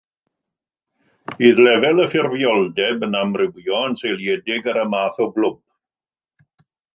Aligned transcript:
Bydd 1.41 1.59
lefel 1.67 2.01
y 2.05 2.07
ffurfioldeb 2.13 3.05
yn 3.09 3.19
amrywio 3.19 3.83
yn 3.91 3.99
seiliedig 4.01 4.71
ar 4.73 4.81
y 4.87 4.87
math 4.95 5.21
o 5.27 5.29
glwb. 5.37 5.61